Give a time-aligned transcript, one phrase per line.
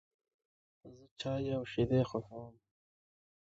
[0.95, 2.55] زه چای او شیدې خوښوم.